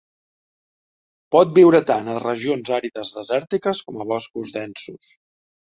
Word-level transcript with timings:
Pot 1.35 1.51
viure 1.59 1.83
tant 1.91 2.11
a 2.15 2.17
regions 2.25 2.73
àrides 2.81 3.15
desèrtiques 3.21 3.87
com 3.91 4.03
a 4.07 4.13
boscos 4.15 4.57
densos. 4.59 5.17